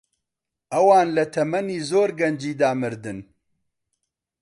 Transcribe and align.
ئەوان 0.73 1.07
لە 1.17 1.25
تەمەنی 1.33 1.79
زۆر 1.89 2.09
گەنجیدا 2.19 2.69
مردن. 2.81 3.19